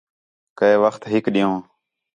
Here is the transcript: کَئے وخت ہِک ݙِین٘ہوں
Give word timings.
کَئے 0.57 0.75
وخت 0.83 1.01
ہِک 1.11 1.25
ݙِین٘ہوں 1.33 1.59